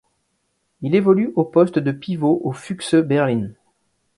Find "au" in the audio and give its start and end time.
1.35-1.45, 2.43-2.53